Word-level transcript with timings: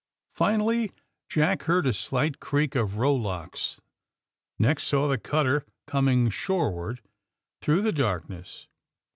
Finalh^ 0.35 0.91
Jack 1.29 1.61
heard, 1.65 1.85
a 1.85 1.93
slight 1.93 2.39
creak 2.39 2.73
of 2.73 2.97
rowlocks, 2.97 3.79
next 4.57 4.85
saw 4.85 5.07
the 5.07 5.19
cutter 5.19 5.63
coming 5.85 6.27
shoreward 6.31 7.03
through 7.61 7.83
the 7.83 7.91
darkness. 7.91 8.65